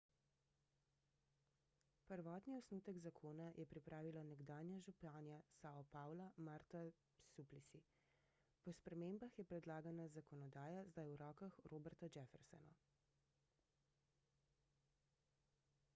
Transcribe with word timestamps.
prvotni 2.11 2.55
osnutek 2.59 2.99
zakona 3.03 3.49
je 3.57 3.65
pripravila 3.73 4.23
nekdanja 4.29 4.79
županja 4.87 5.35
sao 5.59 5.83
paula 5.97 6.27
marta 6.47 6.81
suplicy 7.35 7.81
po 8.63 8.73
spremembah 8.79 9.37
je 9.41 9.45
predlagana 9.53 10.07
zakonodaja 10.17 10.83
zdaj 10.95 11.11
v 11.13 11.19
rokah 11.25 11.59
roberta 11.75 12.09
jeffersona 12.17 12.73